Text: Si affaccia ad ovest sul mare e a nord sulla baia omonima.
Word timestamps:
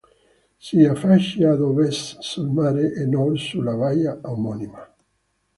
Si 0.65 0.83
affaccia 0.83 1.51
ad 1.51 1.61
ovest 1.69 2.17
sul 2.29 2.47
mare 2.59 2.85
e 2.99 3.03
a 3.03 3.07
nord 3.15 3.35
sulla 3.37 3.75
baia 3.81 4.13
omonima. 4.35 4.83